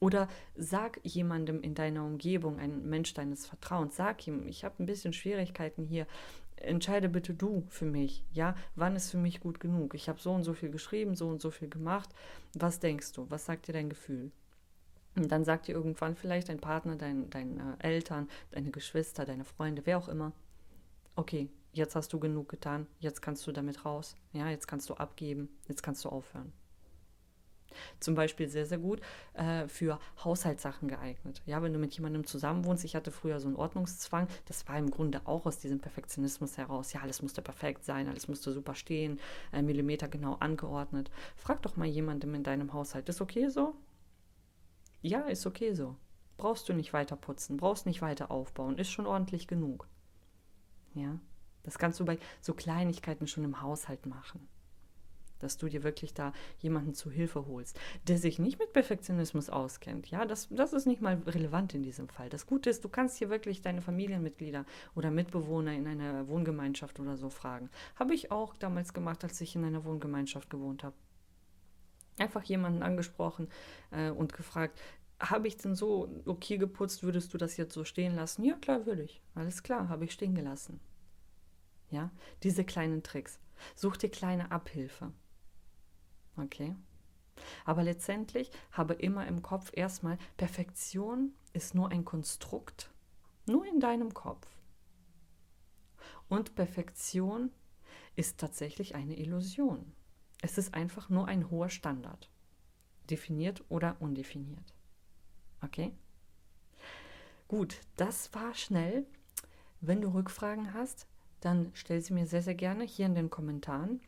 Oder 0.00 0.28
sag 0.56 1.00
jemandem 1.02 1.62
in 1.62 1.74
deiner 1.74 2.04
Umgebung, 2.04 2.58
ein 2.58 2.84
Mensch 2.88 3.14
deines 3.14 3.46
Vertrauens, 3.46 3.96
sag 3.96 4.26
ihm, 4.26 4.46
ich 4.46 4.64
habe 4.64 4.82
ein 4.82 4.86
bisschen 4.86 5.12
Schwierigkeiten 5.12 5.86
hier 5.86 6.06
entscheide 6.56 7.08
bitte 7.08 7.34
du 7.34 7.64
für 7.68 7.84
mich, 7.84 8.24
ja, 8.32 8.54
wann 8.74 8.96
ist 8.96 9.10
für 9.10 9.18
mich 9.18 9.40
gut 9.40 9.60
genug? 9.60 9.94
Ich 9.94 10.08
habe 10.08 10.20
so 10.20 10.32
und 10.32 10.44
so 10.44 10.54
viel 10.54 10.70
geschrieben, 10.70 11.14
so 11.14 11.28
und 11.28 11.40
so 11.40 11.50
viel 11.50 11.68
gemacht. 11.68 12.10
Was 12.54 12.80
denkst 12.80 13.12
du? 13.12 13.26
Was 13.30 13.46
sagt 13.46 13.68
dir 13.68 13.72
dein 13.72 13.88
Gefühl? 13.88 14.30
Und 15.16 15.30
dann 15.30 15.44
sagt 15.44 15.68
dir 15.68 15.74
irgendwann 15.74 16.16
vielleicht 16.16 16.48
dein 16.48 16.60
Partner, 16.60 16.96
dein, 16.96 17.30
deine 17.30 17.76
Eltern, 17.78 18.28
deine 18.50 18.70
Geschwister, 18.70 19.24
deine 19.24 19.44
Freunde, 19.44 19.82
wer 19.84 19.98
auch 19.98 20.08
immer, 20.08 20.32
okay, 21.14 21.48
jetzt 21.72 21.94
hast 21.94 22.12
du 22.12 22.18
genug 22.18 22.48
getan, 22.48 22.86
jetzt 22.98 23.22
kannst 23.22 23.46
du 23.46 23.52
damit 23.52 23.84
raus, 23.84 24.16
ja, 24.32 24.50
jetzt 24.50 24.66
kannst 24.66 24.90
du 24.90 24.94
abgeben, 24.94 25.48
jetzt 25.68 25.82
kannst 25.82 26.04
du 26.04 26.08
aufhören. 26.08 26.52
Zum 28.00 28.14
Beispiel 28.14 28.48
sehr, 28.48 28.66
sehr 28.66 28.78
gut 28.78 29.00
äh, 29.34 29.68
für 29.68 29.98
Haushaltssachen 30.22 30.88
geeignet. 30.88 31.42
Ja, 31.46 31.62
wenn 31.62 31.72
du 31.72 31.78
mit 31.78 31.94
jemandem 31.94 32.26
zusammenwohnst, 32.26 32.84
ich 32.84 32.96
hatte 32.96 33.10
früher 33.10 33.40
so 33.40 33.48
einen 33.48 33.56
Ordnungszwang, 33.56 34.28
das 34.46 34.68
war 34.68 34.78
im 34.78 34.90
Grunde 34.90 35.22
auch 35.24 35.46
aus 35.46 35.58
diesem 35.58 35.80
Perfektionismus 35.80 36.56
heraus. 36.58 36.92
Ja, 36.92 37.00
alles 37.00 37.22
musste 37.22 37.42
perfekt 37.42 37.84
sein, 37.84 38.08
alles 38.08 38.28
musste 38.28 38.52
super 38.52 38.74
stehen, 38.74 39.20
äh, 39.52 39.62
Millimeter 39.62 40.08
genau 40.08 40.34
angeordnet. 40.40 41.10
Frag 41.36 41.62
doch 41.62 41.76
mal 41.76 41.86
jemandem 41.86 42.34
in 42.34 42.42
deinem 42.42 42.72
Haushalt, 42.72 43.08
ist 43.08 43.20
okay 43.20 43.48
so? 43.48 43.74
Ja, 45.02 45.20
ist 45.20 45.46
okay 45.46 45.74
so. 45.74 45.96
Brauchst 46.36 46.68
du 46.68 46.72
nicht 46.72 46.92
weiter 46.92 47.16
putzen, 47.16 47.56
brauchst 47.56 47.86
nicht 47.86 48.02
weiter 48.02 48.30
aufbauen, 48.30 48.78
ist 48.78 48.90
schon 48.90 49.06
ordentlich 49.06 49.46
genug. 49.46 49.86
Ja, 50.94 51.18
das 51.62 51.78
kannst 51.78 52.00
du 52.00 52.04
bei 52.04 52.18
so 52.40 52.54
Kleinigkeiten 52.54 53.26
schon 53.26 53.44
im 53.44 53.60
Haushalt 53.60 54.06
machen. 54.06 54.48
Dass 55.40 55.56
du 55.56 55.68
dir 55.68 55.82
wirklich 55.82 56.14
da 56.14 56.32
jemanden 56.58 56.94
zu 56.94 57.10
Hilfe 57.10 57.46
holst, 57.46 57.78
der 58.08 58.18
sich 58.18 58.38
nicht 58.38 58.58
mit 58.58 58.72
Perfektionismus 58.72 59.50
auskennt. 59.50 60.10
Ja, 60.10 60.24
das, 60.24 60.48
das 60.50 60.72
ist 60.72 60.86
nicht 60.86 61.02
mal 61.02 61.20
relevant 61.26 61.74
in 61.74 61.82
diesem 61.82 62.08
Fall. 62.08 62.28
Das 62.28 62.46
Gute 62.46 62.70
ist, 62.70 62.84
du 62.84 62.88
kannst 62.88 63.18
hier 63.18 63.30
wirklich 63.30 63.62
deine 63.62 63.82
Familienmitglieder 63.82 64.64
oder 64.94 65.10
Mitbewohner 65.10 65.72
in 65.74 65.86
einer 65.86 66.28
Wohngemeinschaft 66.28 67.00
oder 67.00 67.16
so 67.16 67.30
fragen. 67.30 67.70
Habe 67.96 68.14
ich 68.14 68.30
auch 68.30 68.56
damals 68.56 68.92
gemacht, 68.92 69.24
als 69.24 69.40
ich 69.40 69.56
in 69.56 69.64
einer 69.64 69.84
Wohngemeinschaft 69.84 70.50
gewohnt 70.50 70.84
habe. 70.84 70.96
Einfach 72.18 72.44
jemanden 72.44 72.82
angesprochen 72.82 73.48
äh, 73.90 74.10
und 74.10 74.32
gefragt, 74.34 74.80
habe 75.20 75.48
ich 75.48 75.56
denn 75.56 75.74
so 75.74 76.08
okay 76.26 76.58
geputzt, 76.58 77.02
würdest 77.02 77.32
du 77.34 77.38
das 77.38 77.56
jetzt 77.56 77.74
so 77.74 77.84
stehen 77.84 78.14
lassen? 78.14 78.44
Ja, 78.44 78.54
klar, 78.54 78.86
würde 78.86 79.02
ich. 79.02 79.22
Alles 79.34 79.62
klar, 79.62 79.88
habe 79.88 80.04
ich 80.04 80.12
stehen 80.12 80.34
gelassen. 80.34 80.80
Ja, 81.90 82.10
diese 82.42 82.64
kleinen 82.64 83.02
Tricks. 83.02 83.38
Such 83.74 83.96
dir 83.96 84.10
kleine 84.10 84.50
Abhilfe. 84.50 85.12
Okay? 86.36 86.74
Aber 87.64 87.82
letztendlich 87.82 88.50
habe 88.72 88.94
immer 88.94 89.26
im 89.26 89.42
Kopf 89.42 89.70
erstmal, 89.74 90.18
Perfektion 90.36 91.34
ist 91.52 91.74
nur 91.74 91.90
ein 91.90 92.04
Konstrukt, 92.04 92.90
nur 93.46 93.66
in 93.66 93.80
deinem 93.80 94.14
Kopf. 94.14 94.46
Und 96.28 96.54
Perfektion 96.54 97.50
ist 98.16 98.38
tatsächlich 98.38 98.94
eine 98.94 99.16
Illusion. 99.18 99.92
Es 100.42 100.58
ist 100.58 100.74
einfach 100.74 101.08
nur 101.08 101.26
ein 101.26 101.50
hoher 101.50 101.68
Standard, 101.68 102.30
definiert 103.10 103.64
oder 103.68 103.96
undefiniert. 104.00 104.74
Okay? 105.62 105.92
Gut, 107.48 107.80
das 107.96 108.32
war 108.34 108.54
schnell. 108.54 109.06
Wenn 109.80 110.00
du 110.00 110.08
Rückfragen 110.08 110.72
hast, 110.72 111.06
dann 111.40 111.70
stell 111.74 112.00
sie 112.00 112.14
mir 112.14 112.26
sehr, 112.26 112.42
sehr 112.42 112.54
gerne 112.54 112.84
hier 112.84 113.06
in 113.06 113.14
den 113.14 113.30
Kommentaren. 113.30 114.00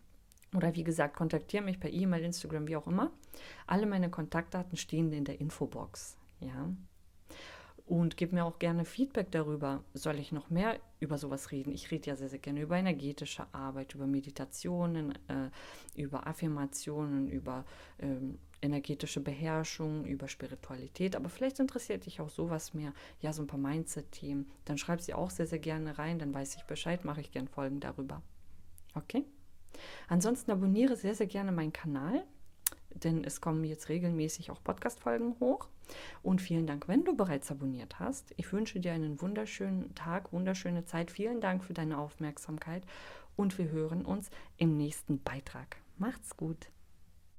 Oder 0.54 0.74
wie 0.74 0.84
gesagt, 0.84 1.16
kontaktiere 1.16 1.64
mich 1.64 1.80
per 1.80 1.90
E-Mail, 1.90 2.24
Instagram, 2.24 2.68
wie 2.68 2.76
auch 2.76 2.86
immer. 2.86 3.10
Alle 3.66 3.86
meine 3.86 4.10
Kontaktdaten 4.10 4.76
stehen 4.76 5.12
in 5.12 5.24
der 5.24 5.40
Infobox. 5.40 6.16
Ja. 6.40 6.70
Und 7.86 8.16
gib 8.16 8.32
mir 8.32 8.44
auch 8.44 8.58
gerne 8.58 8.84
Feedback 8.84 9.30
darüber. 9.30 9.84
Soll 9.94 10.18
ich 10.18 10.32
noch 10.32 10.50
mehr 10.50 10.80
über 10.98 11.18
sowas 11.18 11.52
reden? 11.52 11.72
Ich 11.72 11.90
rede 11.92 12.10
ja 12.10 12.16
sehr, 12.16 12.28
sehr 12.28 12.40
gerne 12.40 12.60
über 12.60 12.76
energetische 12.76 13.46
Arbeit, 13.52 13.94
über 13.94 14.08
Meditationen, 14.08 15.12
äh, 15.28 15.50
über 15.94 16.26
Affirmationen, 16.26 17.28
über 17.28 17.64
ähm, 18.00 18.38
energetische 18.60 19.20
Beherrschung, 19.20 20.04
über 20.04 20.26
Spiritualität. 20.26 21.14
Aber 21.14 21.28
vielleicht 21.28 21.60
interessiert 21.60 22.06
dich 22.06 22.20
auch 22.20 22.28
sowas 22.28 22.74
mehr, 22.74 22.92
ja, 23.20 23.32
so 23.32 23.42
ein 23.42 23.46
paar 23.46 23.60
Mindset-Themen. 23.60 24.50
Dann 24.64 24.78
schreib 24.78 25.00
sie 25.00 25.14
auch 25.14 25.30
sehr, 25.30 25.46
sehr 25.46 25.60
gerne 25.60 25.96
rein. 25.96 26.18
Dann 26.18 26.34
weiß 26.34 26.56
ich 26.56 26.64
Bescheid, 26.64 27.04
mache 27.04 27.20
ich 27.20 27.30
gerne 27.30 27.48
Folgen 27.48 27.78
darüber. 27.78 28.20
Okay? 28.94 29.24
Ansonsten 30.08 30.50
abonniere 30.50 30.96
sehr, 30.96 31.14
sehr 31.14 31.26
gerne 31.26 31.52
meinen 31.52 31.72
Kanal, 31.72 32.24
denn 32.90 33.24
es 33.24 33.40
kommen 33.40 33.64
jetzt 33.64 33.88
regelmäßig 33.88 34.50
auch 34.50 34.62
Podcast-Folgen 34.62 35.36
hoch. 35.40 35.68
Und 36.22 36.40
vielen 36.40 36.66
Dank, 36.66 36.88
wenn 36.88 37.04
du 37.04 37.16
bereits 37.16 37.50
abonniert 37.50 37.98
hast. 38.00 38.32
Ich 38.36 38.52
wünsche 38.52 38.80
dir 38.80 38.92
einen 38.92 39.20
wunderschönen 39.20 39.94
Tag, 39.94 40.32
wunderschöne 40.32 40.84
Zeit. 40.84 41.10
Vielen 41.10 41.40
Dank 41.40 41.64
für 41.64 41.74
deine 41.74 41.98
Aufmerksamkeit 41.98 42.84
und 43.36 43.56
wir 43.58 43.70
hören 43.70 44.04
uns 44.04 44.30
im 44.56 44.76
nächsten 44.76 45.22
Beitrag. 45.22 45.76
Macht's 45.98 46.36
gut. 46.36 46.70